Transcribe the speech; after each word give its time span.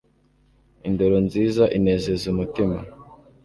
Indoro 0.87 1.17
nziza 1.27 1.63
inezeza 1.77 2.25
umutima 2.33 2.77